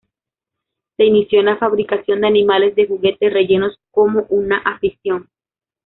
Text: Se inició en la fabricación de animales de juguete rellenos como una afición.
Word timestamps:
Se 0.97 1.05
inició 1.05 1.41
en 1.41 1.45
la 1.45 1.57
fabricación 1.57 2.21
de 2.21 2.27
animales 2.27 2.75
de 2.75 2.87
juguete 2.87 3.29
rellenos 3.29 3.77
como 3.91 4.25
una 4.29 4.57
afición. 4.57 5.29